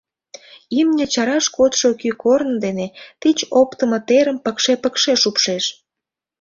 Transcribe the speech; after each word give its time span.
Имне 0.79 1.05
чараш 1.13 1.45
кодшо 1.57 1.89
кӱ 2.01 2.09
корно 2.21 2.55
дене 2.65 2.87
тич 3.21 3.39
оптымо 3.61 3.99
терым 4.07 4.37
пыкше-пыкше 4.45 5.13
шупшеш. 5.21 5.65